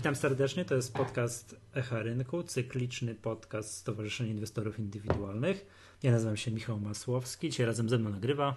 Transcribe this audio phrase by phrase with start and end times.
[0.00, 5.66] Witam serdecznie, to jest podcast Echa Rynku, cykliczny podcast Stowarzyszenia Inwestorów Indywidualnych.
[6.02, 8.54] Ja nazywam się Michał Masłowski, dzisiaj razem ze mną nagrywa.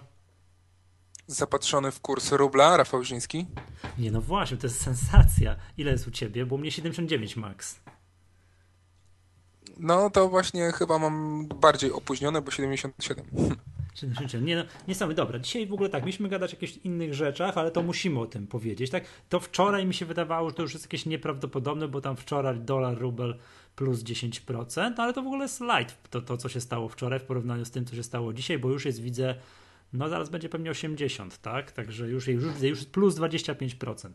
[1.26, 3.46] Zapatrzony w kurs rubla, Rafał Żyński.
[3.98, 5.56] Nie, no właśnie, to jest sensacja.
[5.76, 6.46] Ile jest u ciebie?
[6.46, 7.80] Bo u mnie 79 max.
[9.76, 13.24] No to właśnie chyba mam bardziej opóźnione, bo 77.
[13.94, 14.46] 77.
[14.46, 15.22] Nie, no, niesamowite.
[15.22, 18.26] Dobra, dzisiaj w ogóle tak, mieliśmy gadać o jakichś innych rzeczach, ale to musimy o
[18.26, 19.04] tym powiedzieć, tak?
[19.28, 22.98] To wczoraj mi się wydawało, że to już jest jakieś nieprawdopodobne, bo tam wczoraj dolar,
[22.98, 23.38] rubel
[23.76, 27.24] plus 10%, ale to w ogóle jest light, to, to co się stało wczoraj w
[27.24, 29.34] porównaniu z tym, co się stało dzisiaj, bo już jest, widzę,
[29.92, 31.72] no zaraz będzie pewnie 80, tak?
[31.72, 34.10] Także już, już, już plus 25%.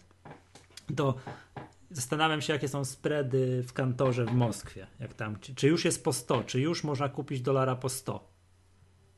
[0.96, 1.16] To
[1.92, 4.88] zastanawiam się, jakie są spready w kantorze w Moskwie.
[5.00, 8.39] Jak tam, czy, czy już jest po 100, czy już można kupić dolara po 100?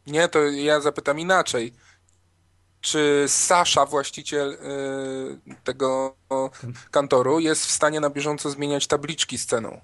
[0.07, 1.73] Nie, to ja zapytam inaczej.
[2.81, 4.57] Czy Sasza, właściciel y,
[5.63, 6.15] tego
[6.91, 9.81] kantoru, jest w stanie na bieżąco zmieniać tabliczki z ceną?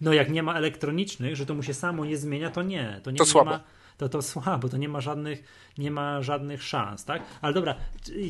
[0.00, 3.00] No jak nie ma elektronicznych, że to mu się samo nie zmienia, to nie.
[3.02, 3.50] To, nie, to nie słabo.
[3.50, 3.64] Ma,
[3.96, 5.44] to to słabo, to nie ma żadnych,
[5.78, 7.22] nie ma żadnych szans, tak?
[7.40, 7.74] Ale dobra,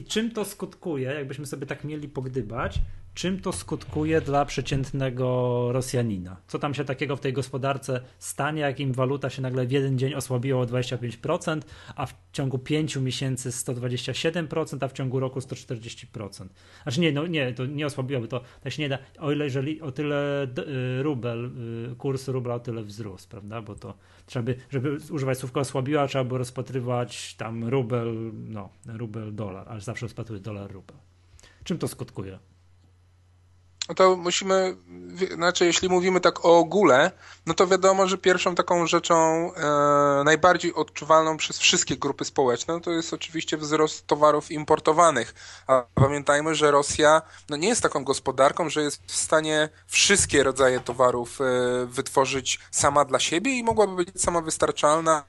[0.08, 2.80] czym to skutkuje, jakbyśmy sobie tak mieli pogdybać,
[3.14, 6.36] czym to skutkuje dla przeciętnego Rosjanina?
[6.46, 9.98] Co tam się takiego w tej gospodarce stanie, jak im waluta się nagle w jeden
[9.98, 11.60] dzień osłabiła o 25%,
[11.96, 16.46] a w ciągu 5 miesięcy 127%, a w ciągu roku 140%.
[16.82, 19.80] Znaczy nie, no nie, to nie osłabiłoby, to tak się nie da, o ile jeżeli
[19.80, 20.46] o tyle
[21.02, 21.50] rubel,
[21.92, 23.94] y, kurs rubla o tyle wzrósł, prawda, bo to
[24.26, 29.80] trzeba by, żeby używać słówka osłabiła, trzeba by rozpatrywać tam rubel, no, rubel, dolar, ale
[29.80, 30.96] zawsze rozpatrywać dolar, rubel.
[31.64, 32.38] Czym to skutkuje?
[33.88, 34.76] No to musimy,
[35.34, 37.10] znaczy jeśli mówimy tak o ogóle,
[37.46, 39.14] no to wiadomo, że pierwszą taką rzeczą
[39.54, 45.34] e, najbardziej odczuwalną przez wszystkie grupy społeczne no to jest oczywiście wzrost towarów importowanych.
[45.66, 50.80] A pamiętajmy, że Rosja no nie jest taką gospodarką, że jest w stanie wszystkie rodzaje
[50.80, 51.44] towarów e,
[51.86, 55.24] wytworzyć sama dla siebie i mogłaby być sama wystarczalna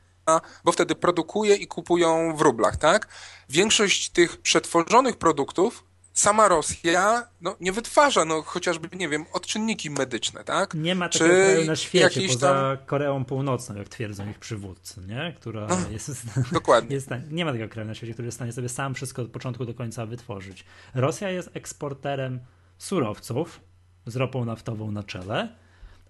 [0.63, 3.07] bo wtedy produkuje i kupują w rublach, tak?
[3.49, 5.83] Większość tych przetworzonych produktów
[6.15, 10.73] sama Rosja no, nie wytwarza, no chociażby, nie wiem, odczynniki medyczne, tak?
[10.73, 12.85] Nie ma takiego kraju na świecie poza tam...
[12.85, 15.33] Koreą Północną, jak twierdzą ich przywódcy, nie?
[15.37, 16.11] Która no, jest,
[16.51, 16.95] dokładnie.
[16.95, 19.31] Jest, nie ma takiego kraju na świecie, który jest w stanie sobie sam wszystko od
[19.31, 20.65] początku do końca wytworzyć.
[20.93, 22.39] Rosja jest eksporterem
[22.77, 23.59] surowców
[24.05, 25.55] z ropą naftową na czele,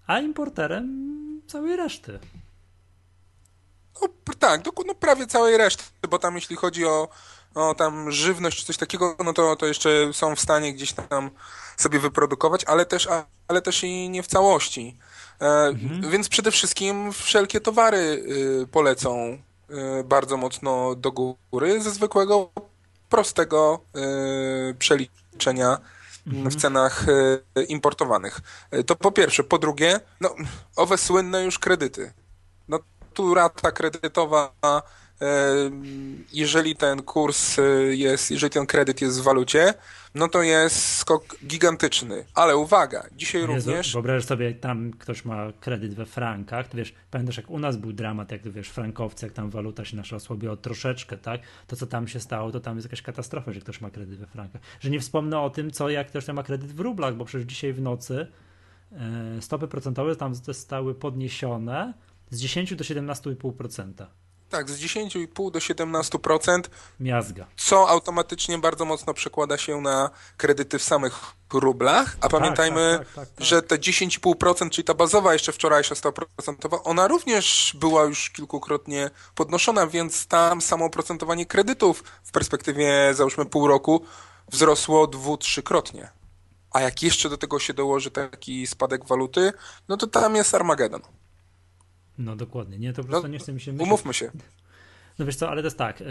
[0.06, 2.18] a importerem całej reszty.
[4.02, 7.08] No tak, no prawie całej reszty, bo tam jeśli chodzi o
[7.56, 11.30] o tam żywność czy coś takiego, no to, to jeszcze są w stanie gdzieś tam
[11.76, 13.08] sobie wyprodukować, ale też,
[13.48, 14.98] ale też i nie w całości.
[15.40, 16.10] E, mhm.
[16.10, 17.98] Więc przede wszystkim wszelkie towary
[18.62, 19.38] y, polecą
[20.00, 22.50] y, bardzo mocno do góry ze zwykłego,
[23.08, 23.80] prostego
[24.70, 25.78] y, przeliczenia
[26.26, 26.50] mhm.
[26.50, 27.06] w cenach
[27.68, 28.40] importowanych.
[28.86, 29.44] To po pierwsze.
[29.44, 30.34] Po drugie, no,
[30.76, 32.12] owe słynne już kredyty.
[32.68, 32.78] No
[33.14, 34.52] tu rata kredytowa
[36.32, 39.74] jeżeli ten kurs y, jest, jeżeli ten kredyt jest w walucie,
[40.14, 42.24] no to jest skok gigantyczny.
[42.34, 43.92] Ale uwaga, dzisiaj Jezu, również...
[43.92, 47.92] Wyobraź sobie, tam ktoś ma kredyt we frankach, to wiesz, pamiętasz jak u nas był
[47.92, 51.40] dramat, jak wiesz, frankowcy, jak tam waluta się nasza osłabiła troszeczkę, tak?
[51.66, 54.26] To co tam się stało, to tam jest jakaś katastrofa, że ktoś ma kredyt we
[54.26, 54.62] frankach.
[54.80, 57.72] Że nie wspomnę o tym, co jak ktoś ma kredyt w rublach, bo przecież dzisiaj
[57.72, 58.26] w nocy
[58.92, 61.94] e, stopy procentowe tam zostały podniesione
[62.30, 64.06] z 10 do 17,5%.
[64.50, 66.60] Tak, z 10,5 do 17%.
[67.00, 67.46] Miazga.
[67.56, 71.20] Co automatycznie bardzo mocno przekłada się na kredyty w samych
[71.52, 72.16] rublach.
[72.20, 73.46] A tak, pamiętajmy, tak, tak, tak, tak.
[73.46, 79.86] że te 10,5%, czyli ta bazowa jeszcze wczorajsza 100%, ona również była już kilkukrotnie podnoszona,
[79.86, 84.04] więc tam samo oprocentowanie kredytów w perspektywie załóżmy pół roku
[84.48, 86.08] wzrosło dwu, trzykrotnie.
[86.70, 89.52] A jak jeszcze do tego się dołoży taki spadek waluty,
[89.88, 91.02] no to tam jest Armagedon.
[92.18, 93.88] No dokładnie, nie, to po prostu no, nie chcę mi się myśleć.
[93.88, 94.30] Umówmy się.
[95.18, 96.06] No wiesz co, ale to jest tak, yy,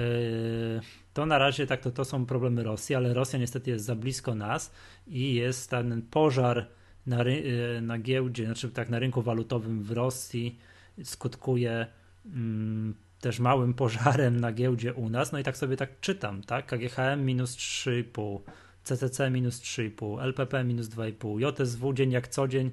[1.13, 4.36] to na razie tak, to, to są problemy Rosji, ale Rosja niestety jest za blisko
[4.36, 4.72] nas
[5.07, 6.68] i jest ten pożar
[7.06, 10.60] na, yy, na giełdzie, znaczy tak na rynku walutowym w Rosji
[11.04, 11.88] skutkuje
[12.25, 16.66] mm, też małym pożarem na giełdzie u nas, no i tak sobie tak czytam, tak,
[16.66, 18.40] KGHM minus 3,5,
[18.84, 22.72] CCC minus 3,5, LPP minus 2,5, JSW dzień jak co dzień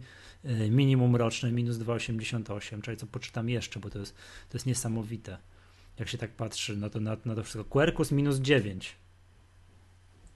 [0.70, 4.14] minimum roczne minus 2,88, czyli co poczytam jeszcze, bo to jest,
[4.48, 5.38] to jest niesamowite.
[5.98, 7.64] Jak się tak patrzy na to, na, na to wszystko.
[7.64, 8.96] Quercus minus 9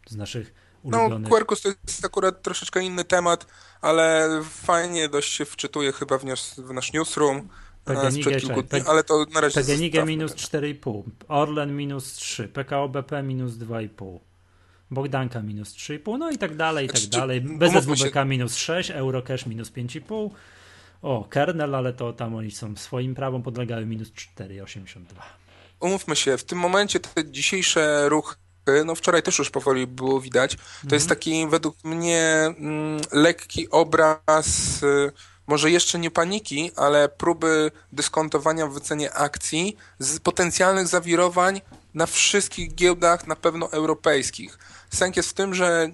[0.06, 0.54] z naszych
[0.84, 1.30] no, ulubionych.
[1.30, 3.46] No, Quercus to jest akurat troszeczkę inny temat,
[3.80, 6.24] ale fajnie dość się wczytuje chyba w,
[6.56, 7.48] w nasz newsroom.
[7.84, 13.52] PGNiG, kilku dni, ale to na razie minus 4,5, Orlen minus 3, PKO BP minus
[13.52, 14.18] 2,5.
[14.90, 17.42] Bogdanka minus 3,5, no i tak dalej, i tak znaczy, dalej.
[18.12, 18.24] Się...
[18.24, 20.30] minus 6, Eurocash minus 5,5.
[21.02, 24.98] O, kernel, ale to tam oni są swoim prawom podlegały minus 4,82.
[25.80, 28.36] Umówmy się, w tym momencie te dzisiejsze ruchy
[28.84, 30.56] no wczoraj też już powoli było widać.
[30.56, 30.94] To mhm.
[30.94, 32.22] jest taki według mnie
[32.58, 35.12] mm, lekki obraz, y,
[35.46, 41.60] może jeszcze nie paniki, ale próby dyskontowania w wycenie akcji z potencjalnych zawirowań
[41.96, 44.58] na wszystkich giełdach, na pewno europejskich.
[44.90, 45.88] Sęk jest w tym, że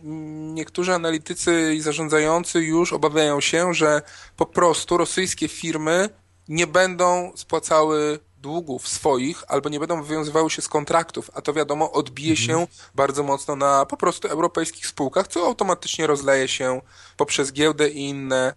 [0.54, 4.02] niektórzy analitycy i zarządzający już obawiają się, że
[4.36, 6.08] po prostu rosyjskie firmy
[6.48, 11.92] nie będą spłacały długów swoich albo nie będą wywiązywały się z kontraktów, a to wiadomo
[11.92, 12.46] odbije mhm.
[12.46, 16.80] się bardzo mocno na po prostu europejskich spółkach, co automatycznie rozleje się
[17.16, 18.54] poprzez giełdę i inne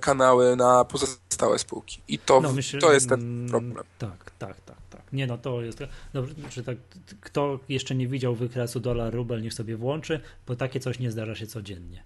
[0.00, 2.00] kanały na pozostałe spółki.
[2.08, 3.84] I to, no, myślę, to jest ten mm, problem.
[3.98, 4.76] Tak, tak, tak.
[4.90, 5.12] tak.
[5.12, 5.78] Nie no, to jest.
[6.12, 6.76] Dobrze, czy tak,
[7.20, 11.34] kto jeszcze nie widział wykresu dolar rubel, niech sobie włączy, bo takie coś nie zdarza
[11.34, 12.02] się codziennie.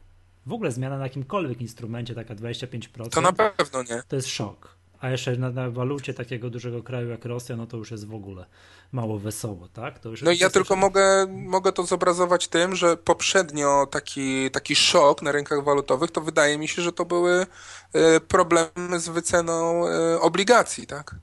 [0.47, 3.09] W ogóle zmiana na jakimkolwiek instrumencie, taka 25%.
[3.09, 4.03] To na pewno nie.
[4.09, 4.80] To jest szok.
[5.01, 8.15] A jeszcze na, na, walucie takiego dużego kraju jak Rosja, no to już jest w
[8.15, 8.47] ogóle
[8.93, 10.01] mało wesoło, tak?
[10.23, 15.65] No ja tylko mogę, mogę to zobrazować tym, że poprzednio taki, taki szok na rynkach
[15.65, 17.47] walutowych, to wydaje mi się, że to były
[17.93, 21.15] e, problemy z wyceną e, obligacji, tak?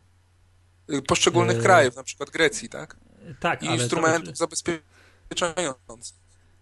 [1.08, 1.62] Poszczególnych e...
[1.62, 2.98] krajów, na przykład Grecji, tak?
[3.40, 4.36] Tak, I instrumentów to...
[4.36, 6.18] zabezpieczających.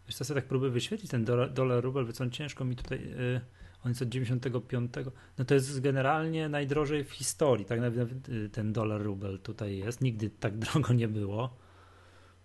[0.08, 3.00] Wiesz co, sobie tak próbuję wyświetlić ten dolar, dolar rubel, co ciężko mi tutaj...
[3.00, 3.42] Yy
[3.86, 4.92] on jest od 95.
[5.38, 7.66] No to jest generalnie najdrożej w historii.
[7.66, 10.02] Tak nawet y, ten dolar rubel tutaj jest.
[10.02, 11.58] Nigdy tak drogo nie było.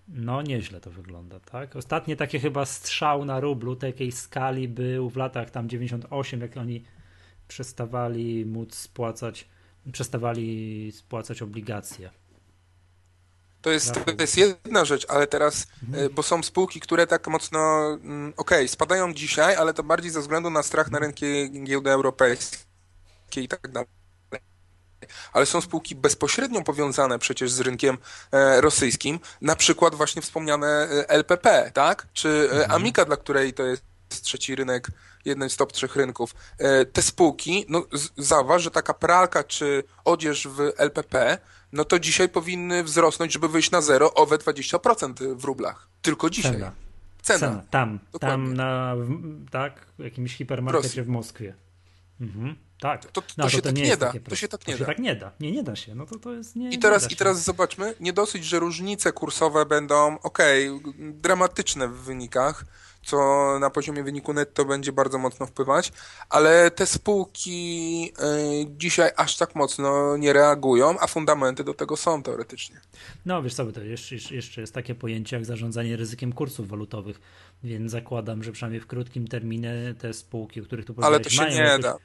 [0.08, 1.76] No nieźle to wygląda, tak?
[1.76, 6.84] Ostatnie takie chyba strzał na rublu takiej skali był w latach tam 98, jak oni
[7.48, 9.48] przestawali móc spłacać,
[9.92, 12.10] przestawali spłacać obligacje.
[13.62, 16.04] To jest, to jest jedna rzecz, ale teraz, mhm.
[16.04, 20.10] E, bo są spółki, które tak mocno, mm, okej, okay, spadają dzisiaj, ale to bardziej
[20.10, 22.56] ze względu na strach na rynki giełdy europejskie
[23.36, 23.88] i tak dalej.
[25.32, 27.98] Ale są spółki bezpośrednio powiązane przecież z rynkiem
[28.32, 32.06] e, rosyjskim, na przykład właśnie wspomniane e, LPP, tak?
[32.12, 32.70] Czy mhm.
[32.70, 33.82] Amica, dla której to jest
[34.22, 34.88] trzeci rynek,
[35.24, 36.34] jeden z top trzech rynków.
[36.92, 37.84] Te spółki, no
[38.16, 41.38] zauważ, że taka pralka czy odzież w LPP
[41.72, 45.88] no to dzisiaj powinny wzrosnąć, żeby wyjść na zero, owe 20% w rublach.
[46.02, 46.52] Tylko dzisiaj.
[46.52, 46.72] Cena.
[47.22, 47.38] Cena.
[47.38, 47.62] Cena.
[47.70, 48.46] Tam, Dokładnie.
[48.46, 48.94] tam na,
[49.50, 51.02] tak, w jakimś hipermarkecie Rosji.
[51.02, 51.54] w Moskwie.
[52.20, 52.56] Mhm.
[52.80, 53.04] Tak.
[53.04, 54.12] To, to, no, to, się tak nie da.
[54.28, 54.84] To się tak nie to da.
[54.84, 55.32] Się tak nie da.
[55.40, 55.94] Nie, nie da się.
[55.94, 59.66] No to, to jest nie, I teraz, I teraz zobaczmy, nie dosyć, że różnice kursowe
[59.66, 62.64] będą, okej, okay, dramatyczne w wynikach,
[63.02, 63.16] co
[63.60, 65.92] na poziomie wyniku netto będzie bardzo mocno wpływać,
[66.30, 68.12] ale te spółki
[68.62, 72.80] y, dzisiaj aż tak mocno nie reagują, a fundamenty do tego są teoretycznie.
[73.26, 77.20] No wiesz co, to jeszcze, jeszcze jest takie pojęcie jak zarządzanie ryzykiem kursów walutowych,
[77.64, 81.30] więc zakładam, że przynajmniej w krótkim terminie te spółki, o których tu powiedziałeś, Ale to
[81.30, 81.82] się nie jakieś...
[81.82, 81.96] da.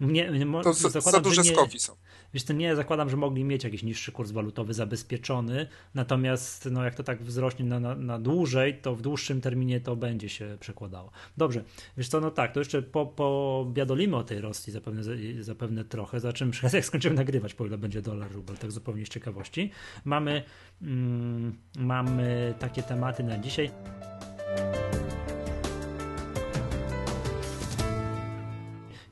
[0.00, 1.96] Nie, nie, to zakładam, za duże nie, skoki są.
[2.34, 6.94] Wiesz, to nie zakładam, że mogli mieć jakiś niższy kurs walutowy zabezpieczony, natomiast no, jak
[6.94, 11.10] to tak wzrośnie na, na, na dłużej, to w dłuższym terminie to będzie się przekładało.
[11.36, 11.64] Dobrze,
[11.96, 15.02] wiesz co, no tak, to jeszcze po, po biadolimy o tej Rosji zapewne,
[15.40, 19.70] zapewne trochę, zobaczymy jak skończymy nagrywać, po ile będzie dolar rubel, tak zupełnie z ciekawości.
[20.04, 20.42] Mamy,
[20.82, 23.70] mm, mamy takie tematy na dzisiaj.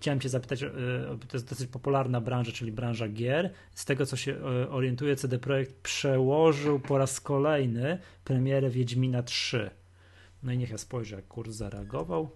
[0.00, 0.69] Chciałem Cię zapytać, e,
[1.28, 3.52] to jest dosyć popularna branża, czyli branża gier.
[3.75, 9.71] Z tego, co się e, orientuje, CD Projekt przełożył po raz kolejny premierę Wiedźmina 3.
[10.43, 12.31] No i niech ja spojrzę, jak kurs zareagował.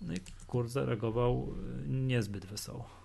[0.00, 3.01] No i kurs zareagował e, niezbyt wesoło.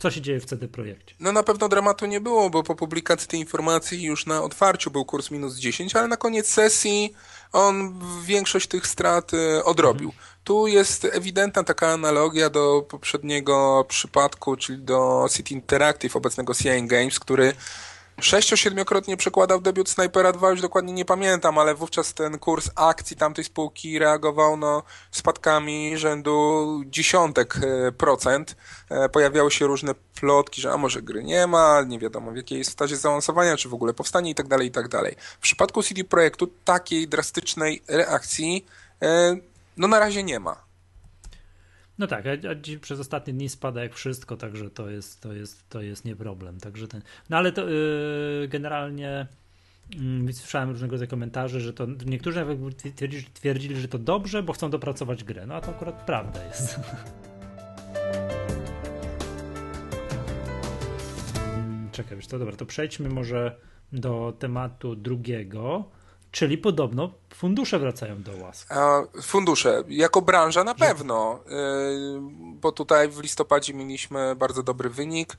[0.00, 1.14] Co się dzieje w CD Projekcie?
[1.20, 5.04] No na pewno dramatu nie było, bo po publikacji tej informacji już na otwarciu był
[5.04, 7.14] kurs minus 10, ale na koniec sesji
[7.52, 9.30] on większość tych strat
[9.64, 10.08] odrobił.
[10.08, 10.30] Mhm.
[10.44, 17.20] Tu jest ewidentna taka analogia do poprzedniego przypadku, czyli do City Interactive, obecnego CI Games,
[17.20, 17.52] który
[18.24, 23.44] sześcio-siedmiokrotnie przekładał debiut Snipera 2, już dokładnie nie pamiętam, ale wówczas ten kurs akcji tamtej
[23.44, 28.56] spółki reagował no, spadkami rzędu dziesiątek e, procent.
[28.90, 32.58] E, pojawiały się różne plotki, że a może gry nie ma, nie wiadomo w jakiej
[32.58, 34.90] jest stadzie zaawansowania, czy w ogóle powstanie i tak dalej, i tak.
[35.20, 38.66] W przypadku CD Projektu takiej drastycznej reakcji
[39.02, 39.36] e,
[39.76, 40.69] no na razie nie ma.
[42.00, 45.68] No tak, a, a przez ostatnie dni spada jak wszystko, także to jest, to jest,
[45.68, 46.60] to jest nie problem.
[46.60, 49.26] Także ten, no ale to yy, generalnie
[50.26, 52.58] yy, słyszałem różnego rodzaju komentarze, że to niektórzy nawet
[52.96, 55.46] twierdzili, twierdzili, że to dobrze, bo chcą dopracować grę.
[55.46, 56.76] No a to akurat prawda jest.
[61.56, 63.56] Mm, czekaj, wiesz to dobra, to przejdźmy może
[63.92, 65.84] do tematu drugiego
[66.30, 68.74] Czyli podobno fundusze wracają do łask.
[69.22, 71.50] Fundusze, jako branża na pewno, y,
[72.60, 75.36] bo tutaj w listopadzie mieliśmy bardzo dobry wynik,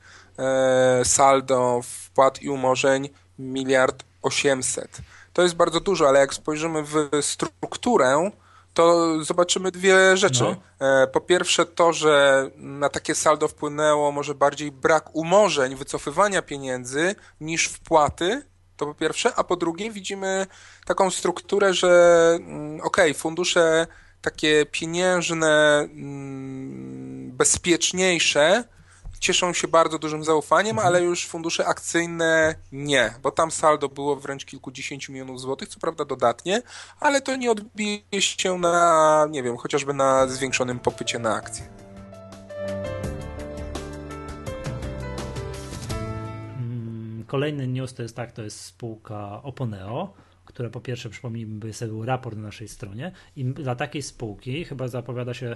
[1.01, 5.01] y, saldo wpłat i umorzeń miliard osiemset.
[5.33, 8.31] To jest bardzo dużo, ale jak spojrzymy w strukturę,
[8.73, 10.43] to zobaczymy dwie rzeczy.
[10.79, 10.87] No.
[11.03, 17.15] E, po pierwsze to, że na takie saldo wpłynęło może bardziej brak umorzeń, wycofywania pieniędzy
[17.41, 18.50] niż wpłaty,
[18.81, 20.47] to po pierwsze, a po drugie widzimy
[20.85, 23.87] taką strukturę, że mm, okej, okay, fundusze
[24.21, 28.63] takie pieniężne, mm, bezpieczniejsze,
[29.19, 30.87] cieszą się bardzo dużym zaufaniem, mhm.
[30.87, 36.05] ale już fundusze akcyjne nie, bo tam saldo było wręcz kilkudziesięciu milionów złotych, co prawda
[36.05, 36.61] dodatnie,
[36.99, 41.90] ale to nie odbije się na, nie wiem, chociażby na zwiększonym popycie na akcje.
[47.31, 50.13] Kolejny news to jest tak, to jest spółka Oponeo,
[50.45, 54.87] która po pierwsze, przypomnijmy, sobie był raport na naszej stronie i dla takiej spółki chyba
[54.87, 55.55] zapowiada się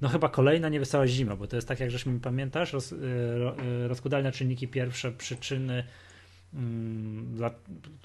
[0.00, 2.96] no chyba kolejna niewesoła zima, bo to jest tak, jak żeśmy pamiętasz, roz, y,
[4.26, 5.84] y, czynniki pierwsze, przyczyny,
[6.54, 7.50] mm, dla,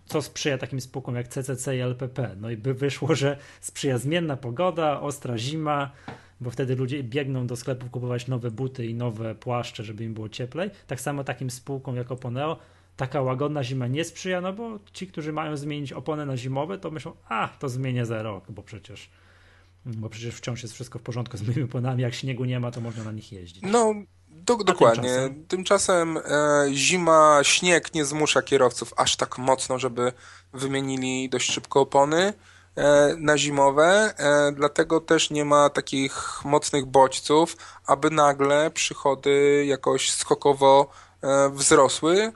[0.05, 2.36] co sprzyja takim spółkom jak CCC i LPP.
[2.41, 5.91] No i by wyszło, że sprzyja zmienna pogoda, ostra zima,
[6.41, 10.29] bo wtedy ludzie biegną do sklepów kupować nowe buty i nowe płaszcze, żeby im było
[10.29, 10.69] cieplej.
[10.88, 12.60] Tak samo takim spółkom jak Oponeo
[13.00, 16.91] taka łagodna zima nie sprzyja, no bo ci, którzy mają zmienić opony na zimowe, to
[16.91, 19.10] myślą, a to zmienię za rok, bo przecież
[19.86, 22.01] bo przecież wciąż jest wszystko w porządku z moimi oponami.
[22.01, 23.63] Jak śniegu nie ma, to można na nich jeździć.
[23.68, 23.94] No,
[24.29, 25.10] do, dokładnie.
[25.10, 26.22] Tymczasem, tymczasem e,
[26.74, 30.13] zima, śnieg nie zmusza kierowców aż tak mocno, żeby
[30.53, 32.34] wymienili dość szybko opony
[32.75, 40.12] e, na zimowe, e, dlatego też nie ma takich mocnych bodźców, aby nagle przychody jakoś
[40.12, 40.89] skokowo
[41.22, 42.32] e, wzrosły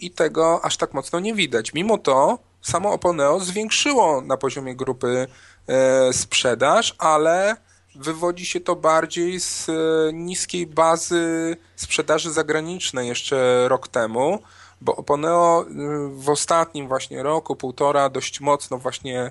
[0.00, 1.74] i tego aż tak mocno nie widać.
[1.74, 5.26] Mimo to samo Oponeo zwiększyło na poziomie grupy
[5.68, 7.56] E, sprzedaż, ale
[7.94, 9.72] wywodzi się to bardziej z e,
[10.12, 14.38] niskiej bazy sprzedaży zagranicznej jeszcze rok temu,
[14.80, 15.66] bo Oponeo e,
[16.08, 19.30] w ostatnim właśnie roku, półtora dość mocno właśnie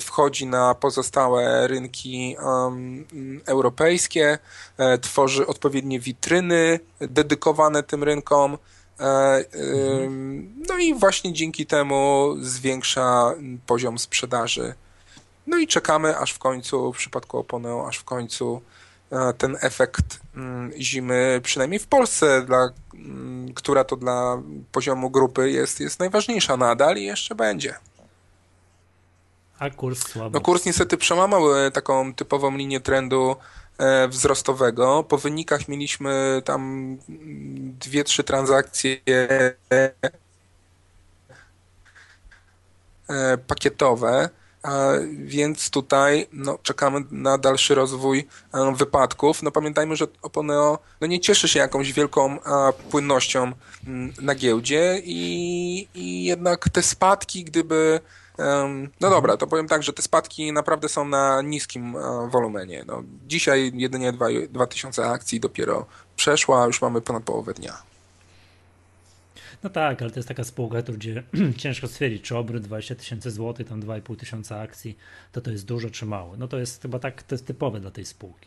[0.00, 2.36] wchodzi na pozostałe rynki
[3.46, 4.38] europejskie,
[5.00, 8.58] tworzy odpowiednie witryny dedykowane tym rynkom.
[10.68, 13.34] No i właśnie dzięki temu zwiększa
[13.66, 14.74] poziom sprzedaży
[15.46, 18.62] no i czekamy, aż w końcu, w przypadku Oponeo, aż w końcu
[19.10, 24.42] e, ten efekt mm, zimy, przynajmniej w Polsce, dla, mm, która to dla
[24.72, 27.74] poziomu grupy jest, jest najważniejsza nadal i jeszcze będzie.
[29.58, 30.30] A kurs słabo.
[30.30, 33.36] No kurs niestety przełamał e, taką typową linię trendu e,
[34.08, 35.04] wzrostowego.
[35.04, 36.96] Po wynikach mieliśmy tam
[37.78, 39.00] dwie, trzy transakcje
[43.46, 44.28] pakietowe
[45.24, 49.42] więc tutaj no, czekamy na dalszy rozwój e, wypadków.
[49.42, 52.38] No pamiętajmy, że Oponeo no, nie cieszy się jakąś wielką
[52.90, 53.52] płynnością
[53.86, 58.00] mm, na giełdzie i, i jednak te spadki, gdyby
[58.38, 58.90] no mhm.
[59.00, 62.84] dobra, to powiem tak, że te spadki naprawdę są na niskim e, wolumenie.
[62.86, 64.12] No, dzisiaj jedynie
[64.50, 65.86] 2000 akcji dopiero
[66.16, 67.82] przeszła, a już mamy ponad połowę dnia.
[69.62, 71.22] No tak, ale to jest taka spółka, gdzie
[71.56, 74.98] ciężko stwierdzić, czy obrót 20 tysięcy złotych, tam 2,5 tysiąca akcji,
[75.32, 76.36] to to jest dużo czy mało.
[76.36, 78.46] No to jest chyba tak, to jest typowe dla tej spółki.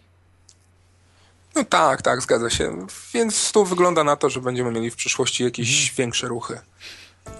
[1.56, 2.88] No tak, tak, zgadza się.
[3.14, 5.96] Więc tu wygląda na to, że będziemy mieli w przyszłości jakieś mhm.
[5.98, 6.60] większe ruchy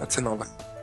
[0.08, 0.75] cenowe.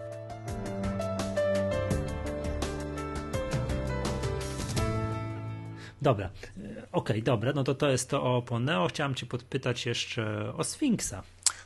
[6.03, 6.29] Dobra, e,
[6.69, 8.87] okej, okay, dobra, no to to jest to o Poneo.
[8.87, 11.23] Chciałem cię podpytać jeszcze o Sfinksa.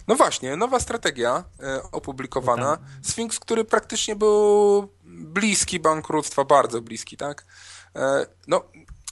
[0.07, 2.77] No właśnie, nowa strategia e, opublikowana.
[3.01, 7.45] Sphinx, który praktycznie był bliski bankructwa, bardzo bliski, tak?
[7.95, 8.63] E, no,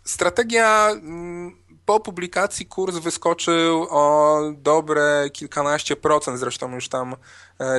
[0.04, 7.16] strategia mm, po publikacji kurs wyskoczył o dobre kilkanaście procent, zresztą już tam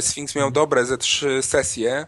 [0.00, 0.52] Sphinx miał mhm.
[0.52, 2.06] dobre ze trzy sesje.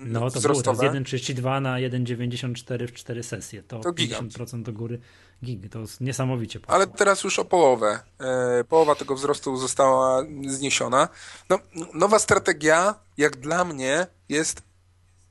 [0.00, 0.90] No to wzrostowe.
[0.90, 3.62] było z 1,32 na 1,94 w cztery sesje.
[3.62, 5.00] To, to 50% do góry
[5.44, 6.60] gig, to jest niesamowicie.
[6.60, 6.74] Poszło.
[6.74, 8.00] Ale teraz już o połowę.
[8.20, 11.08] E, połowa tego wzrostu została zniesiona.
[11.50, 11.58] No,
[11.94, 14.62] nowa strategia, jak dla mnie, jest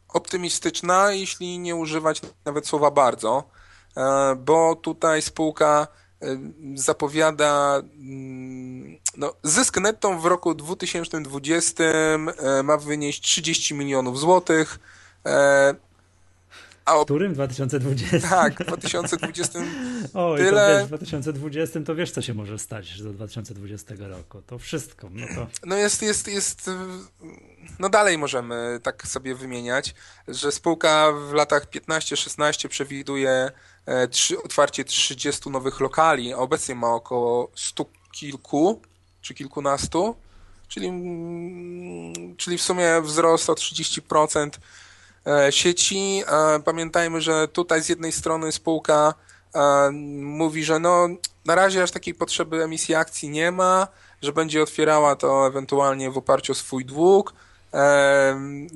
[0.09, 3.49] optymistyczna, jeśli nie używać nawet słowa bardzo,
[3.97, 5.87] e, bo tutaj spółka
[6.75, 11.83] zapowiada mm, no, zysk netto w roku 2020
[12.63, 14.79] ma wynieść 30 milionów złotych.
[16.85, 17.01] A o...
[17.01, 17.33] W którym?
[17.33, 18.29] 2020?
[18.29, 19.59] Tak, w 2020
[20.13, 20.67] Oj, tyle...
[20.67, 24.41] to wiesz, w 2020 to wiesz, co się może stać do 2020 roku.
[24.41, 25.09] To wszystko.
[25.13, 25.47] No, to...
[25.65, 26.69] no jest, jest, jest...
[27.79, 29.95] No dalej możemy tak sobie wymieniać,
[30.27, 33.51] że spółka w latach 15-16 przewiduje
[33.87, 34.07] e,
[34.43, 38.81] otwarcie 30 nowych lokali, a obecnie ma około 100 kilku
[39.21, 40.15] czy kilkunastu,
[40.67, 44.59] czyli, mm, czyli w sumie wzrost o 30%
[45.27, 46.23] e, sieci.
[46.27, 49.13] E, pamiętajmy, że tutaj z jednej strony spółka
[50.21, 51.07] mówi, że no
[51.45, 53.87] na razie aż takiej potrzeby emisji akcji nie ma,
[54.21, 57.33] że będzie otwierała to ewentualnie w oparciu o swój dług.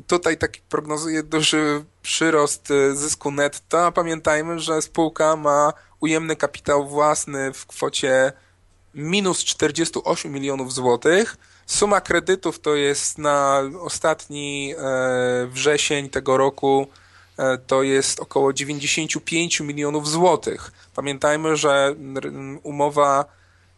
[0.07, 7.53] Tutaj taki prognozuje duży przyrost zysku netto, a pamiętajmy, że spółka ma ujemny kapitał własny
[7.53, 8.33] w kwocie
[8.95, 11.37] minus 48 milionów złotych.
[11.65, 16.87] Suma kredytów to jest na ostatni e, wrzesień tego roku
[17.37, 20.71] e, to jest około 95 milionów złotych.
[20.95, 21.95] Pamiętajmy, że
[22.63, 23.25] umowa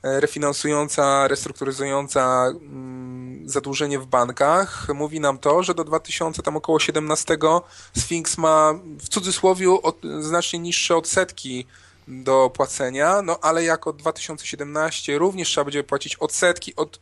[0.03, 4.87] refinansująca, restrukturyzująca mm, zadłużenie w bankach.
[4.93, 7.37] Mówi nam to, że do 2000 tam około 17
[7.97, 9.67] Sphinx ma w cudzysłowie
[10.19, 11.65] znacznie niższe odsetki
[12.07, 16.99] do płacenia, no ale jako 2017 również trzeba będzie płacić odsetki od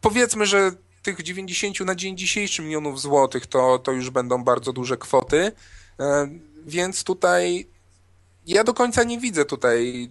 [0.00, 4.96] powiedzmy, że tych 90 na dzień dzisiejszy milionów złotych to, to już będą bardzo duże
[4.96, 5.52] kwoty,
[6.00, 6.28] e,
[6.66, 7.68] więc tutaj
[8.46, 10.10] ja do końca nie widzę tutaj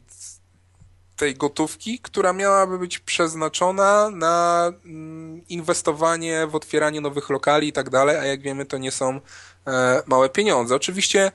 [1.21, 7.89] tej gotówki, która miałaby być przeznaczona na mm, inwestowanie w otwieranie nowych lokali i tak
[7.89, 9.21] dalej, a jak wiemy to nie są
[9.67, 10.75] e, małe pieniądze.
[10.75, 11.31] Oczywiście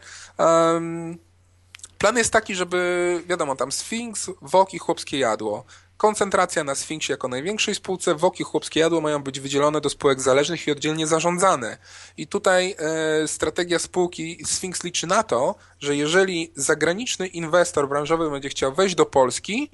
[1.99, 5.65] Plan jest taki, żeby, wiadomo, tam Sfinks, WOK Chłopskie Jadło.
[5.97, 10.21] Koncentracja na Sfinksie jako największej spółce, WOK i Chłopskie Jadło mają być wydzielone do spółek
[10.21, 11.79] zależnych i oddzielnie zarządzane.
[12.17, 18.49] I tutaj e, strategia spółki Sphinx liczy na to, że jeżeli zagraniczny inwestor branżowy będzie
[18.49, 19.71] chciał wejść do Polski,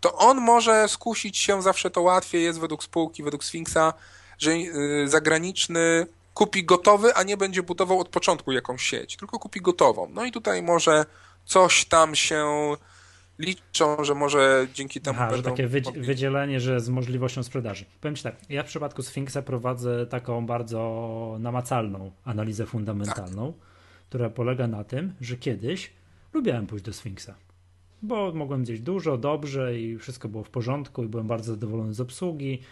[0.00, 3.92] to on może skusić się, zawsze to łatwiej jest według spółki, według Sfinksa,
[4.38, 4.68] że e,
[5.08, 10.08] zagraniczny kupi gotowy, a nie będzie budował od początku jakąś sieć, tylko kupi gotową.
[10.10, 11.06] No i tutaj może
[11.44, 12.46] coś tam się
[13.38, 15.36] liczą, że może dzięki temu Aha, będą...
[15.36, 17.84] że takie wydzi wydzielenie, że z możliwością sprzedaży.
[18.00, 23.62] Powiem Ci tak, ja w przypadku Sphinxa prowadzę taką bardzo namacalną analizę fundamentalną, tak.
[24.08, 25.92] która polega na tym, że kiedyś
[26.32, 27.30] lubiałem pójść do Sphinxa,
[28.02, 32.00] bo mogłem gdzieś dużo, dobrze i wszystko było w porządku i byłem bardzo zadowolony z
[32.00, 32.62] obsługi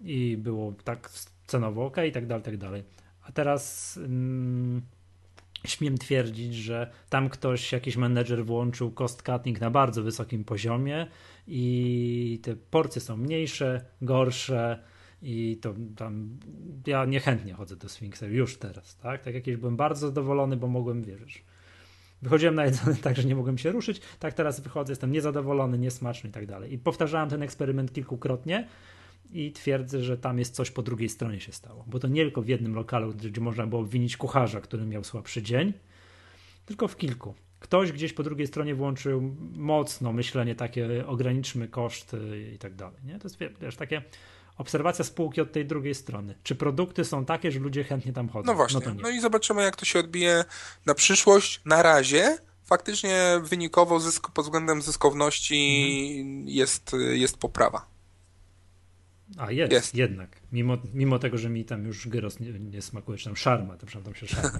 [0.00, 1.10] i było tak
[1.46, 2.82] cenowo ok i tak dalej, tak dalej.
[3.22, 3.96] A teraz...
[3.96, 4.82] Mm,
[5.66, 11.06] śmiem twierdzić, że tam ktoś, jakiś menedżer włączył cost cutting na bardzo wysokim poziomie
[11.46, 14.82] i te porcje są mniejsze, gorsze
[15.22, 16.38] i to tam
[16.86, 19.22] ja niechętnie chodzę do Sphinxa już teraz, tak?
[19.22, 21.44] Tak jakieś byłem bardzo zadowolony, bo mogłem, wierzyć.
[22.22, 26.30] Wychodziłem na jedzenie tak, że nie mogłem się ruszyć, tak teraz wychodzę, jestem niezadowolony, niesmaczny
[26.30, 26.72] i tak dalej.
[26.72, 28.68] I powtarzałem ten eksperyment kilkukrotnie,
[29.32, 31.84] i twierdzę, że tam jest coś po drugiej stronie się stało.
[31.86, 35.42] Bo to nie tylko w jednym lokalu, gdzie można było obwinić kucharza, który miał słabszy
[35.42, 35.72] dzień,
[36.66, 37.34] tylko w kilku.
[37.60, 43.00] Ktoś gdzieś po drugiej stronie włączył mocno myślenie takie, ograniczmy koszty i tak dalej.
[43.04, 43.18] Nie?
[43.18, 44.02] To jest wiesz, takie
[44.56, 46.34] obserwacja spółki od tej drugiej strony.
[46.42, 48.46] Czy produkty są takie, że ludzie chętnie tam chodzą?
[48.46, 48.80] No właśnie.
[48.86, 50.44] No, no i zobaczymy, jak to się odbije
[50.86, 51.60] na przyszłość.
[51.64, 55.86] Na razie faktycznie wynikowo zysk, pod względem zyskowności
[56.20, 56.48] mhm.
[56.48, 57.91] jest, jest poprawa.
[59.38, 60.28] A jest, jest, jednak.
[60.52, 63.86] Mimo, mimo tego, że mi tam już gyros nie, nie smakuje, czy tam szarma, to
[64.04, 64.58] tam się szarma.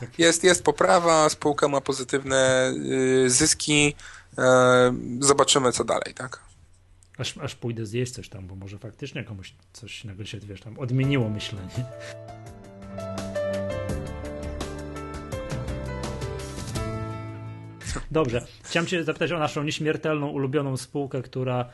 [0.00, 0.18] Tak.
[0.18, 2.72] Jest, jest poprawa, spółka ma pozytywne
[3.26, 3.94] y, zyski.
[4.32, 4.42] Y,
[5.20, 6.40] zobaczymy, co dalej, tak?
[7.18, 10.78] Aż, aż pójdę zjeść coś tam, bo może faktycznie komuś coś nagle się, wiesz, tam
[10.78, 11.68] odmieniło myślenie.
[18.10, 18.46] Dobrze.
[18.62, 21.68] Chciałem cię zapytać o naszą nieśmiertelną, ulubioną spółkę, która E,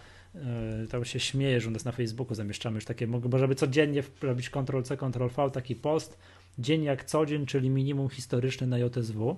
[0.91, 4.51] tam się śmieje, że u nas na Facebooku zamieszczamy już takie, bo żeby codziennie robić
[4.51, 6.19] Ctrl-C, Ctrl-V, taki post,
[6.59, 9.37] dzień jak co dzień, czyli minimum historyczny na JSW.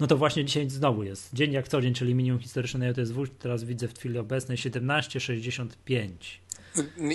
[0.00, 1.34] No to właśnie dzisiaj znowu jest.
[1.34, 3.26] Dzień jak co dzień, czyli minimum historyczne na JSW.
[3.38, 6.08] Teraz widzę w chwili obecnej 17,65.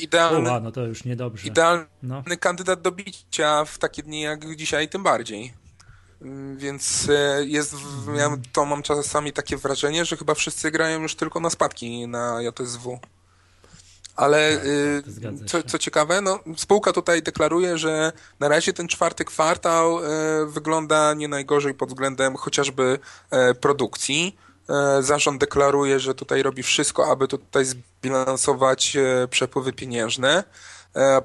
[0.01, 1.47] Idealny, Uła, no to już niedobrze.
[1.47, 2.23] Idealny no.
[2.39, 5.53] kandydat do bicia w takie dni jak dzisiaj, tym bardziej.
[6.55, 7.75] Więc e, jest,
[8.15, 12.41] ja to mam czasami takie wrażenie, że chyba wszyscy grają już tylko na spadki na
[12.41, 12.99] JSW.
[14.15, 19.25] Ale tak, y, co, co, ciekawe, no, spółka tutaj deklaruje, że na razie ten czwarty
[19.25, 20.09] kwartał e,
[20.45, 24.37] wygląda nie najgorzej pod względem chociażby e, produkcji.
[24.99, 28.97] Zarząd deklaruje, że tutaj robi wszystko, aby tutaj zbilansować
[29.29, 30.43] przepływy pieniężne.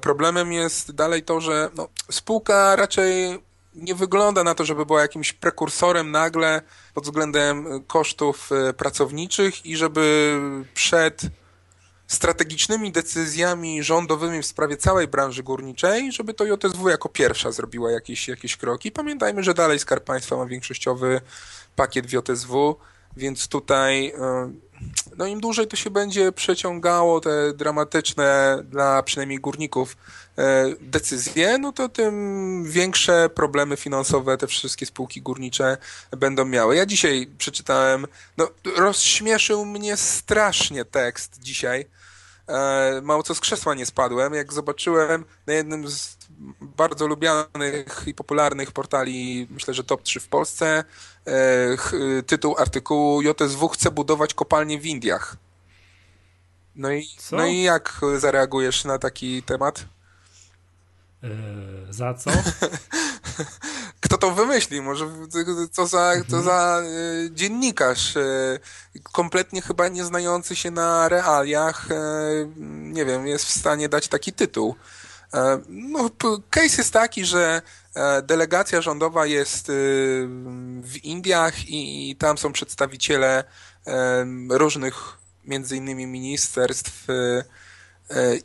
[0.01, 3.39] Problemem jest dalej to, że no, spółka raczej
[3.77, 6.61] nie wygląda na to, żeby była jakimś prekursorem nagle
[6.93, 10.35] pod względem kosztów e, pracowniczych i żeby
[10.73, 11.21] przed
[12.07, 18.27] strategicznymi decyzjami rządowymi w sprawie całej branży górniczej, żeby to JSW jako pierwsza zrobiła jakieś,
[18.27, 18.91] jakieś kroki.
[18.91, 21.21] Pamiętajmy, że dalej Skarb Państwa ma większościowy
[21.75, 22.75] pakiet w JSW,
[23.17, 24.51] więc tutaj e,
[25.17, 29.97] no im dłużej to się będzie przeciągało, te dramatyczne dla przynajmniej górników
[30.37, 35.77] e, decyzje, no to tym większe problemy finansowe te wszystkie spółki górnicze
[36.11, 36.75] będą miały.
[36.75, 41.85] Ja dzisiaj przeczytałem, no rozśmieszył mnie strasznie tekst dzisiaj,
[42.47, 46.16] e, mało co z krzesła nie spadłem, jak zobaczyłem na jednym z
[46.61, 50.83] bardzo lubianych i popularnych portali, myślę, że top 3 w Polsce,
[51.25, 55.37] e, tytuł artykułu JSW chce budować kopalnię w Indiach.
[56.75, 59.85] No i, no i jak zareagujesz na taki temat?
[61.23, 61.29] Yy,
[61.89, 62.31] za co?
[64.01, 64.81] Kto to wymyśli?
[64.81, 65.07] Może
[65.71, 68.59] co za, co za y, dziennikarz, y,
[69.11, 71.87] kompletnie chyba nie znający się na realiach,
[72.67, 74.75] nie wiem, jest w stanie dać taki tytuł.
[75.33, 76.09] E, no,
[76.49, 77.61] case jest taki, że
[77.95, 79.73] e, delegacja rządowa jest y,
[80.83, 83.43] w Indiach i tam są przedstawiciele
[84.49, 87.43] różnych, między innymi ministerstw e,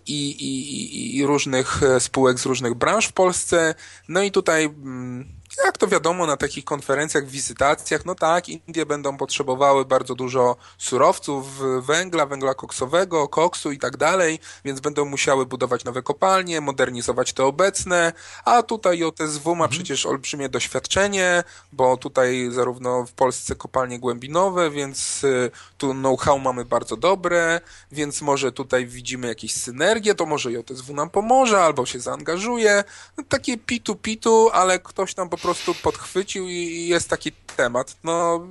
[0.06, 3.74] i, i, i różnych spółek z różnych branż w Polsce.
[4.08, 9.16] No i tutaj mm, jak to wiadomo na takich konferencjach, wizytacjach, no tak, Indie będą
[9.16, 11.46] potrzebowały bardzo dużo surowców,
[11.80, 17.44] węgla, węgla koksowego, koksu i tak dalej, więc będą musiały budować nowe kopalnie, modernizować te
[17.44, 18.12] obecne,
[18.44, 19.70] a tutaj JSW ma mhm.
[19.70, 26.64] przecież olbrzymie doświadczenie, bo tutaj zarówno w Polsce kopalnie głębinowe, więc y, tu know-how mamy
[26.64, 27.60] bardzo dobre,
[27.92, 32.84] więc może tutaj widzimy jakieś synergie, to może JSW nam pomoże, albo się zaangażuje.
[33.18, 37.96] No, takie pitu-pitu, ale ktoś tam po prostu podchwycił i jest taki temat.
[38.04, 38.46] No,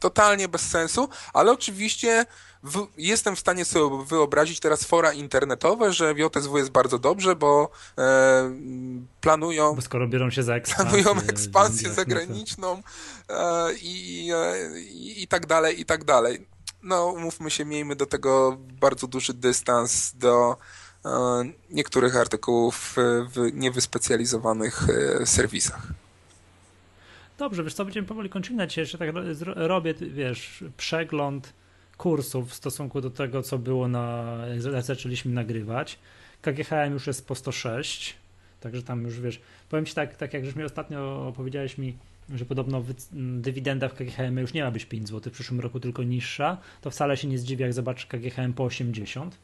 [0.00, 2.26] totalnie bez sensu, ale oczywiście
[2.62, 7.36] w, jestem w stanie sobie wyobrazić teraz fora internetowe, że w JSW jest bardzo dobrze,
[7.36, 8.50] bo e,
[9.20, 9.74] planują...
[9.74, 11.02] Bo skoro biorą się za ekspansję...
[11.02, 12.82] Planują ekspansję zagraniczną
[13.28, 16.46] e, i, e, i, i tak dalej, i tak dalej.
[16.82, 20.56] No, umówmy się, miejmy do tego bardzo duży dystans do
[21.70, 22.96] niektórych artykułów
[23.34, 24.86] w niewyspecjalizowanych
[25.20, 25.92] e, serwisach.
[27.38, 28.76] Dobrze, wiesz co, będziemy powoli kończyć.
[28.76, 29.10] Jeszcze tak
[29.56, 31.52] robię, wiesz, przegląd
[31.96, 34.36] kursów w stosunku do tego, co było na,
[34.72, 35.98] jak zaczęliśmy nagrywać.
[36.42, 38.16] KGHM już jest po 106,
[38.60, 41.96] także tam już wiesz, powiem Ci tak, tak jak żeś mi ostatnio powiedziałeś mi,
[42.34, 46.02] że podobno dywidenda w KGHM już nie ma być 5 zł w przyszłym roku, tylko
[46.02, 49.38] niższa, to wcale się nie zdziwię, jak zobaczysz KGHM po 80,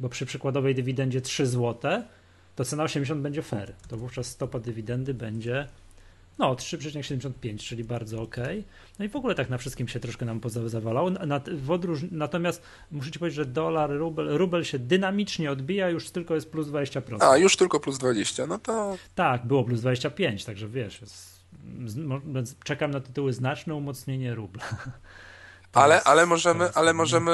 [0.00, 2.02] bo przy przykładowej dywidendzie 3 zł,
[2.56, 5.68] to cena 80 będzie fair, to wówczas stopa dywidendy będzie
[6.38, 8.36] no, 3,75, czyli bardzo ok.
[8.98, 11.10] No i w ogóle tak na wszystkim się troszkę nam zawalało.
[11.68, 12.00] odróż...
[12.10, 16.68] Natomiast muszę Ci powiedzieć, że dolar, rubel, rubel się dynamicznie odbija, już tylko jest plus
[16.68, 17.16] 20%.
[17.20, 18.96] A, już tylko plus 20, no to...
[19.14, 21.40] Tak, było plus 25, także wiesz, jest...
[22.64, 24.64] czekam na tytuły znaczne umocnienie rubla.
[25.74, 27.32] Ale, ale możemy, ale możemy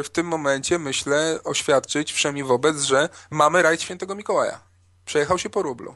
[0.00, 4.60] y, w tym momencie, myślę, oświadczyć wszemi wobec, że mamy rajd świętego Mikołaja.
[5.04, 5.94] Przejechał się po rublu.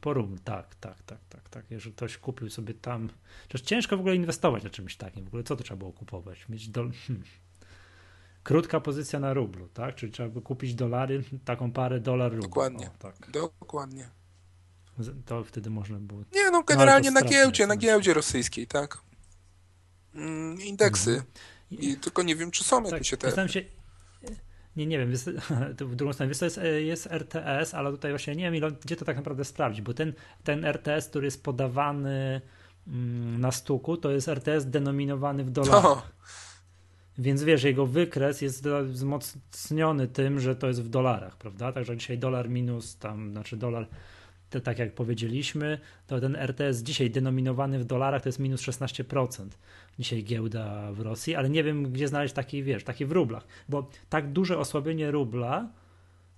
[0.00, 1.70] Po rubl, tak, tak, tak, tak, tak.
[1.70, 3.08] Jeżeli ktoś kupił sobie tam.
[3.48, 5.24] Przecież ciężko w ogóle inwestować na czymś takim.
[5.24, 6.48] W ogóle co to trzeba było kupować?
[6.48, 6.82] Mieć do...
[7.06, 7.24] Hmm.
[8.42, 9.94] Krótka pozycja na rublu, tak?
[9.94, 12.48] Czyli trzeba by kupić dolary, taką parę dolar rublu.
[12.48, 12.86] Dokładnie.
[12.86, 13.30] O, tak.
[13.30, 14.10] Dokładnie.
[15.26, 16.20] To wtedy można było.
[16.34, 18.98] Nie, no, no generalnie no, na giełdzie, na giełdzie rosyjskiej, tak.
[20.14, 21.10] Mm, indeksy.
[21.10, 21.90] Mhm.
[21.90, 23.48] I tylko nie wiem, czy są tak, jakieś te.
[23.48, 23.64] Się,
[24.76, 25.30] nie, nie wiem, jest,
[25.80, 29.16] w drugą stronę, jest, e, jest RTS, ale tutaj właśnie nie wiem, gdzie to tak
[29.16, 30.12] naprawdę sprawdzić, bo ten,
[30.44, 32.40] ten RTS, który jest podawany
[32.86, 35.84] mm, na stuku, to jest RTS denominowany w dolarach.
[35.84, 36.02] Oh.
[37.18, 41.72] Więc wiesz, jego wykres jest wzmocniony tym, że to jest w dolarach, prawda?
[41.72, 43.88] Także dzisiaj dolar minus tam, znaczy dolar
[44.50, 49.48] to tak jak powiedzieliśmy, to ten RTS dzisiaj denominowany w dolarach to jest minus 16%.
[49.98, 53.90] Dzisiaj giełda w Rosji, ale nie wiem, gdzie znaleźć taki, wiesz, taki w rublach, bo
[54.08, 55.68] tak duże osłabienie rubla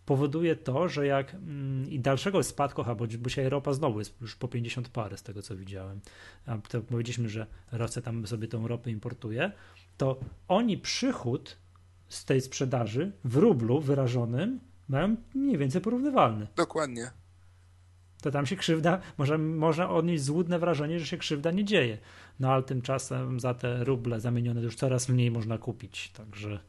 [0.06, 4.48] powoduje to, że jak mm, i dalszego spadku, bo, dzisiaj ropa znowu jest już po
[4.48, 6.00] 50 parę z tego co widziałem,
[6.46, 9.52] a to powiedzieliśmy, że Rosja tam sobie tą ropę importuje,
[9.96, 11.56] to oni przychód
[12.08, 16.46] z tej sprzedaży w rublu wyrażonym mają mniej więcej porównywalny.
[16.56, 17.21] Dokładnie
[18.22, 21.98] to tam się krzywda, może, można odnieść złudne wrażenie, że się krzywda nie dzieje.
[22.40, 26.60] No ale tymczasem za te ruble zamienione już coraz mniej można kupić, także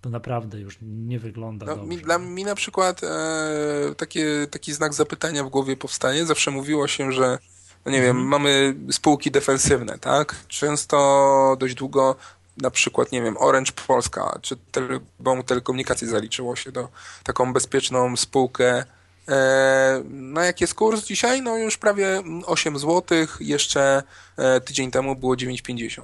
[0.00, 1.88] to naprawdę już nie wygląda no, dobrze.
[1.88, 6.26] Mi, dla mnie na przykład e, takie, taki znak zapytania w głowie powstanie.
[6.26, 7.38] Zawsze mówiło się, że
[7.84, 8.16] no nie mhm.
[8.16, 10.36] wiem, mamy spółki defensywne, tak?
[10.48, 12.16] Często dość długo
[12.56, 16.88] na przykład, nie wiem, Orange Polska czy Telebom Telekomunikacji zaliczyło się do
[17.24, 18.84] taką bezpieczną spółkę.
[19.28, 21.42] E, na jaki jest kurs dzisiaj?
[21.42, 24.02] No już prawie 8 zł, jeszcze
[24.36, 26.02] e, tydzień temu było 9,50.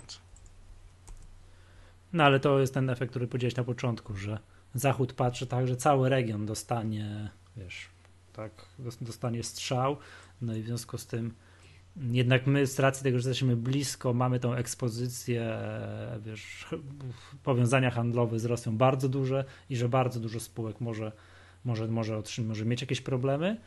[2.13, 4.39] No ale to jest ten efekt, który powiedziałeś na początku, że
[4.75, 7.89] Zachód patrzy tak, że cały region dostanie, wiesz,
[8.33, 8.53] tak,
[9.01, 9.97] dostanie strzał,
[10.43, 11.35] no i w związku z tym
[12.11, 15.59] jednak my z racji tego, że jesteśmy blisko, mamy tą ekspozycję,
[16.21, 16.67] wiesz,
[17.45, 21.13] powiązania handlowe z Rosją bardzo duże i że bardzo dużo spółek może,
[21.65, 23.61] może, może, może mieć jakieś problemy.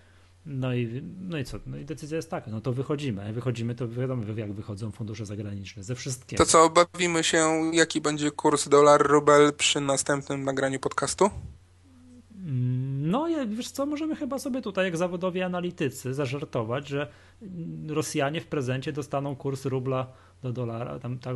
[0.46, 1.60] No i, no i co?
[1.66, 3.26] No i decyzja jest taka, no to wychodzimy.
[3.26, 6.46] Jak wychodzimy, to wiadomo, jak wychodzą fundusze zagraniczne, ze wszystkiego.
[6.46, 11.30] To co, bawimy się, jaki będzie kurs dolar-rubel przy następnym nagraniu podcastu?
[13.02, 17.12] No, wiesz co, możemy chyba sobie tutaj, jak zawodowi analitycy, zażartować, że
[17.88, 21.36] Rosjanie w prezencie dostaną kurs rubla do dolara, tam tak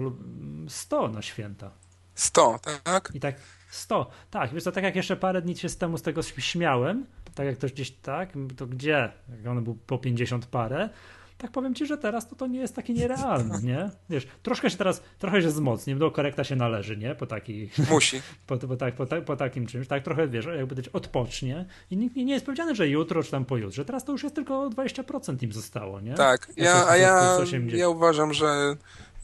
[0.68, 1.72] 100 na święta.
[2.16, 3.12] 100, tak?
[3.14, 3.36] I tak
[3.76, 4.10] 100.
[4.32, 7.46] Tak, wiesz co, tak jak jeszcze parę dni się z temu z tego śmiałem, tak
[7.46, 9.12] jak ktoś gdzieś tak, to gdzie?
[9.38, 10.90] Jak on był po 50 parę,
[11.38, 13.90] tak powiem ci, że teraz to, to nie jest takie nierealne, nie?
[14.10, 17.16] Wiesz, troszkę się teraz, trochę się wzmocni, bo korekta się należy, nie?
[17.16, 17.70] Po takiej...
[17.90, 18.22] Musi.
[18.48, 22.16] Po, po, tak, po, po, takim czymś, tak trochę, wiesz, jakby być odpocznie i nikt
[22.16, 25.52] nie jest powiedziane, że jutro czy tam pojutrze, teraz to już jest tylko 20% im
[25.52, 26.14] zostało, nie?
[26.14, 28.76] Tak, ja, a ja, ja uważam, że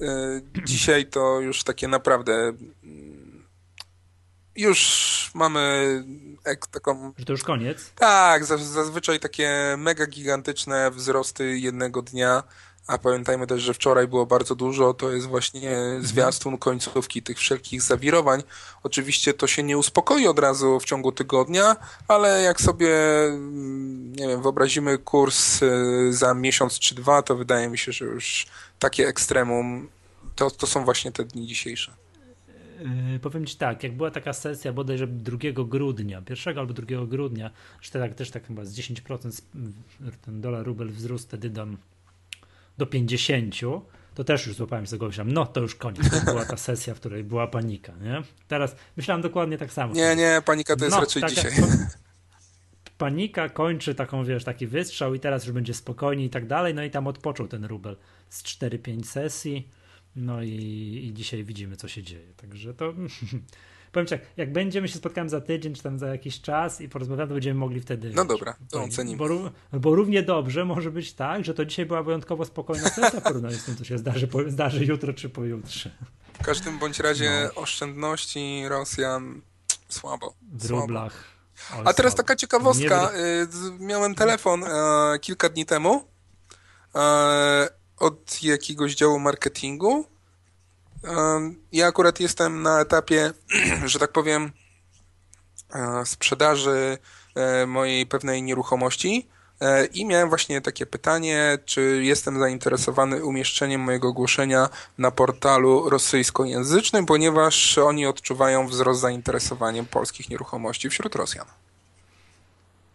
[0.02, 0.06] y,
[0.66, 3.31] dzisiaj to już takie naprawdę y,
[4.56, 6.04] już mamy
[6.72, 7.14] taką...
[7.18, 7.92] Że to już koniec?
[7.96, 12.44] Tak, zazwyczaj takie mega gigantyczne wzrosty jednego dnia,
[12.88, 17.82] a pamiętajmy też, że wczoraj było bardzo dużo, to jest właśnie zwiastun końcówki tych wszelkich
[17.82, 18.44] zawirowań.
[18.84, 21.76] Oczywiście to się nie uspokoi od razu w ciągu tygodnia,
[22.08, 27.70] ale jak sobie, mm, nie wiem, wyobrazimy kurs y, za miesiąc czy dwa, to wydaje
[27.70, 28.46] mi się, że już
[28.80, 29.90] takie ekstremum
[30.36, 32.01] to, to są właśnie te dni dzisiejsze.
[33.14, 37.52] Yy, powiem Ci tak, jak była taka sesja bodajże 2 grudnia, 1 albo 2 grudnia,
[37.82, 39.42] że tak, też tak chyba z 10%
[40.26, 41.68] ten dolar rubel wzrósł wtedy do,
[42.78, 43.56] do 50,
[44.16, 46.94] to też już złapałem z tego myślałem, no to już koniec, to była ta sesja,
[46.94, 48.22] w której była panika, nie?
[48.48, 49.94] Teraz myślałem dokładnie tak samo.
[49.94, 51.52] Nie, nie, panika to jest no, raczej taka, dzisiaj.
[52.98, 56.84] Panika kończy taką, wiesz, taki wystrzał i teraz już będzie spokojnie i tak dalej, no
[56.84, 57.98] i tam odpoczął ten rubel
[58.30, 59.70] z 4-5 sesji,
[60.16, 60.50] no i,
[61.06, 62.34] i dzisiaj widzimy, co się dzieje.
[62.38, 62.94] Także to
[63.92, 67.28] powiem ci, jak, będziemy się spotkamy za tydzień, czy tam za jakiś czas i porozmawiamy,
[67.28, 68.12] to będziemy mogli wtedy.
[68.16, 69.18] No dobra, to ocenimy.
[69.18, 73.56] Bo, bo, równie dobrze może być tak, że to dzisiaj była wyjątkowo spokojna sesja porównaniu
[73.56, 75.92] z tym, co się zdarzy, po, zdarzy jutro czy pojutrze.
[76.34, 77.62] W każdym bądź razie no.
[77.62, 79.42] oszczędności Rosjan
[79.90, 80.34] słabo.
[80.52, 80.82] W słabo.
[80.82, 81.24] rublach.
[81.86, 83.12] A teraz taka ciekawostka.
[83.80, 83.86] Nie...
[83.86, 86.04] Miałem telefon e, kilka dni temu.
[86.96, 90.06] E, od jakiegoś działu marketingu.
[91.72, 93.34] Ja akurat jestem na etapie,
[93.86, 94.52] że tak powiem,
[95.74, 96.98] e, sprzedaży
[97.36, 99.28] e, mojej pewnej nieruchomości
[99.62, 107.06] e, i miałem właśnie takie pytanie, czy jestem zainteresowany umieszczeniem mojego ogłoszenia na portalu rosyjskojęzycznym,
[107.06, 111.48] ponieważ oni odczuwają wzrost zainteresowaniem polskich nieruchomości wśród Rosjan.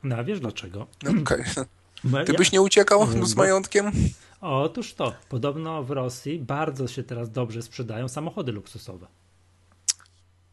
[0.02, 0.86] No a wiesz dlaczego?
[1.22, 1.44] Okay.
[2.26, 3.92] Ty byś nie uciekał z majątkiem?
[4.40, 9.06] Otóż to, podobno w Rosji bardzo się teraz dobrze sprzedają samochody luksusowe.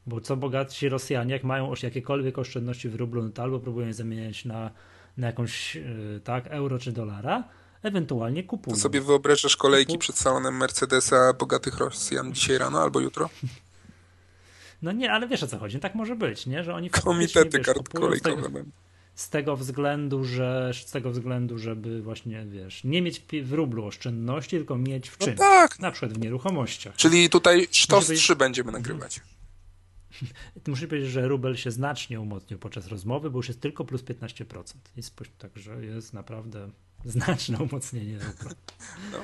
[0.06, 3.94] Bo co bogatsi Rosjanie, jak mają jakiekolwiek oszczędności w rublu, no to albo próbują je
[3.94, 4.72] zamieniać na,
[5.18, 5.82] na jakąś e,
[6.24, 7.44] tak, euro czy dolara,
[7.84, 8.76] ewentualnie kupują.
[8.76, 13.30] To sobie wyobrażasz kolejki przed salonem Mercedesa bogatych Rosjan dzisiaj rano albo jutro?
[14.82, 16.64] No nie, ale wiesz o co chodzi, tak może być, nie?
[16.64, 18.64] Że oni Komitety kart kolejkowe
[19.16, 24.58] z tego względu, że z tego względu, żeby właśnie, wiesz, nie mieć w rublu oszczędności,
[24.58, 25.30] tylko mieć w czym?
[25.30, 25.80] No tak.
[25.80, 26.96] Na przykład w nieruchomościach.
[26.96, 29.22] Czyli tutaj sztos 3 będziemy nagrywać.
[30.68, 34.64] Muszę powiedzieć, że rubel się znacznie umocnił podczas rozmowy, bo już jest tylko plus 15%.
[34.96, 36.70] Jest, także jest naprawdę
[37.06, 38.52] znaczne umocnienie rubla.
[39.12, 39.18] No.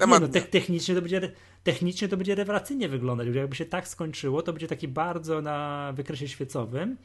[0.00, 1.32] Nie, no, te, technicznie, to będzie,
[1.64, 3.28] technicznie to będzie rewelacyjnie wyglądać.
[3.34, 6.96] Jakby się tak skończyło, to będzie taki bardzo na wykresie świecowym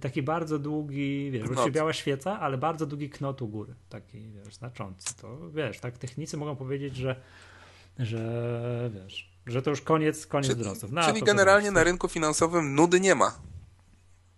[0.00, 1.70] taki bardzo długi, wiesz, knot.
[1.70, 5.16] biała świeca, ale bardzo długi knot u góry, taki, wiesz, znaczący.
[5.16, 7.20] To, wiesz, tak technicy mogą powiedzieć, że,
[7.98, 10.92] że wiesz, że to już koniec, koniec czyli, wzrostów.
[10.92, 13.38] No, czyli generalnie na rynku finansowym nudy nie ma.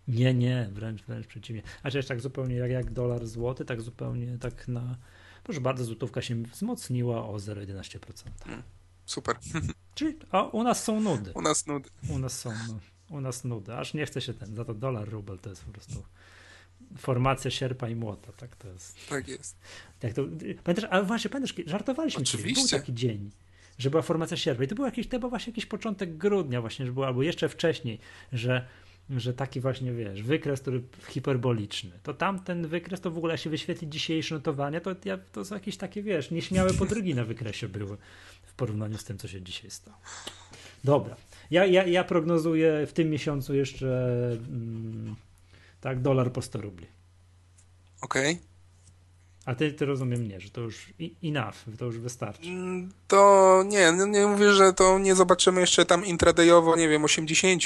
[0.09, 1.63] Nie, nie, wręcz, wręcz przeciwnie.
[1.83, 4.97] A jeszcze tak zupełnie jak, jak dolar złoty, tak zupełnie tak na,
[5.45, 7.99] proszę bardzo, złotówka się wzmocniła o 0,11%.
[8.45, 8.63] Hmm,
[9.07, 9.37] super.
[9.95, 11.33] Czyli o, u nas są nudy.
[11.35, 11.89] U nas nudy.
[12.09, 12.79] U nas są, no.
[13.11, 15.73] U nas nuda, aż nie chce się ten, za to dolar, rubel to jest po
[15.73, 16.03] prostu
[16.99, 19.09] formacja sierpa i młota, tak to jest.
[19.09, 19.57] Tak jest.
[20.03, 20.25] Jak to,
[20.65, 22.55] pamiętasz, ale właśnie, pamiętasz, żartowaliśmy Oczywiście.
[22.55, 23.31] Kiedyś, był taki dzień,
[23.79, 26.87] że była formacja sierpa i to był jakiś, to był właśnie jakiś początek grudnia właśnie,
[26.87, 27.99] że był, albo jeszcze wcześniej,
[28.33, 28.67] że
[29.19, 33.89] że taki właśnie, wiesz, wykres, który hiperboliczny, to tamten wykres, to w ogóle się wyświetli
[33.89, 37.97] dzisiejsze notowania, to, ja, to są jakieś takie, wiesz, nieśmiałe podrygi na wykresie były
[38.43, 39.97] w porównaniu z tym, co się dzisiaj stało.
[40.85, 41.17] Dobra.
[41.51, 43.87] Ja, ja, ja prognozuję w tym miesiącu jeszcze
[44.33, 45.17] mm,
[45.81, 46.87] tak, dolar po 100 rubli.
[48.01, 48.33] Okej.
[48.33, 48.51] Okay.
[49.47, 50.87] A ty, ty rozumiem nie, że to już
[51.25, 52.49] enough, to już wystarczy.
[53.09, 57.63] To nie, no nie mówię, że to nie zobaczymy jeszcze tam intradayowo, nie wiem, 80.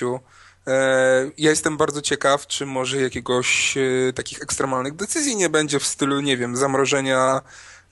[0.67, 5.87] E, ja jestem bardzo ciekaw, czy może jakiegoś e, takich ekstremalnych decyzji nie będzie w
[5.87, 7.41] stylu, nie wiem, zamrożenia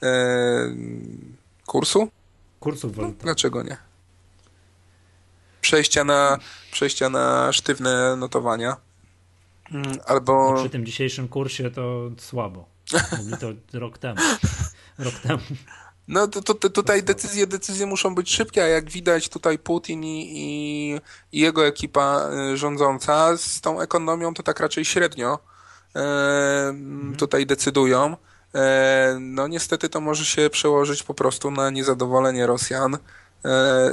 [0.03, 0.77] e,
[1.67, 2.09] kursu?
[2.61, 3.15] Kursu waluty.
[3.19, 3.92] No, dlaczego nie?
[5.63, 6.39] Przejścia na,
[6.73, 8.77] przejścia na sztywne notowania.
[9.73, 10.53] Mm, albo...
[10.53, 12.67] No przy tym dzisiejszym kursie to słabo.
[13.19, 14.21] Mogli to rok temu.
[14.99, 15.43] Rok temu.
[16.09, 20.05] No to, to, to tutaj decyzje, decyzje muszą być szybkie, a jak widać tutaj Putin
[20.05, 21.01] i, i,
[21.33, 25.39] i jego ekipa y, rządząca z tą ekonomią to tak raczej średnio
[25.97, 26.01] e,
[26.69, 27.17] mhm.
[27.17, 28.17] tutaj decydują.
[28.55, 32.95] E, no niestety to może się przełożyć po prostu na niezadowolenie Rosjan.
[32.95, 32.99] E,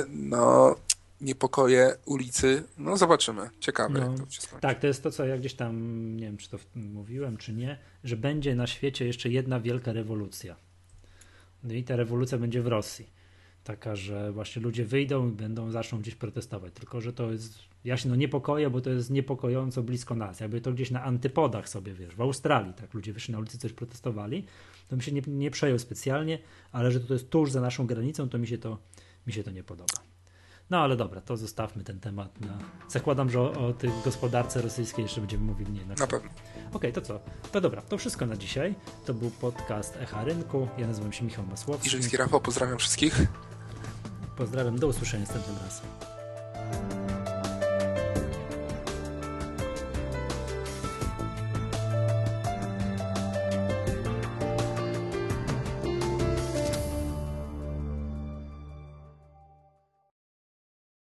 [0.08, 0.75] no
[1.21, 2.63] niepokoje ulicy.
[2.77, 3.49] No zobaczymy.
[3.60, 3.99] Ciekawe.
[3.99, 4.15] No,
[4.51, 5.75] to tak, to jest to, co ja gdzieś tam,
[6.17, 10.55] nie wiem, czy to mówiłem, czy nie, że będzie na świecie jeszcze jedna wielka rewolucja.
[11.63, 13.19] No i ta rewolucja będzie w Rosji.
[13.63, 16.73] Taka, że właśnie ludzie wyjdą i będą, zaczną gdzieś protestować.
[16.73, 17.53] Tylko, że to jest,
[17.84, 20.39] ja się no niepokoję, bo to jest niepokojąco blisko nas.
[20.39, 23.73] Jakby to gdzieś na antypodach sobie, wiesz, w Australii, tak, ludzie wyszli na ulicy, coś
[23.73, 24.45] protestowali,
[24.88, 26.39] to mi się nie, nie przejął specjalnie,
[26.71, 28.77] ale że to jest tuż za naszą granicą, to mi się to,
[29.27, 30.09] mi się to nie podoba.
[30.69, 32.58] No ale dobra, to zostawmy ten temat na.
[32.88, 36.29] Zakładam, że o, o tych gospodarce rosyjskiej jeszcze będziemy mówili nie na, na pewno.
[36.29, 37.19] Okej, okay, to co?
[37.51, 38.75] To dobra, to wszystko na dzisiaj.
[39.05, 40.67] To był podcast Echa Rynku.
[40.77, 41.88] Ja nazywam się Michał Masłowski.
[41.88, 43.27] Iżyński Rafał, pozdrawiam wszystkich.
[44.38, 47.09] Pozdrawiam, do usłyszenia następnym razem.